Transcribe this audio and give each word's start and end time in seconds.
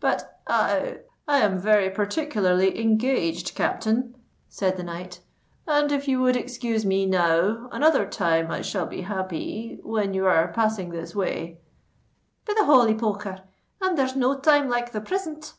"But 0.00 0.40
I—I 0.46 1.36
am 1.40 1.58
very 1.58 1.90
particularly 1.90 2.80
engaged, 2.80 3.54
captain," 3.54 4.14
said 4.48 4.78
the 4.78 4.82
knight; 4.82 5.20
"and 5.66 5.92
if 5.92 6.08
you 6.08 6.18
would 6.22 6.34
excuse 6.34 6.86
me 6.86 7.04
now—another 7.04 8.06
time 8.06 8.50
I 8.50 8.62
shall 8.62 8.86
be 8.86 9.02
happy—when 9.02 10.14
you 10.14 10.24
are 10.24 10.48
passing 10.48 10.88
this 10.92 11.14
way——" 11.14 11.60
"Be 12.46 12.54
the 12.54 12.64
holy 12.64 12.94
poker! 12.94 13.42
and 13.82 13.98
there's 13.98 14.16
no 14.16 14.38
time 14.38 14.70
like 14.70 14.92
the 14.92 15.02
prisint!" 15.02 15.52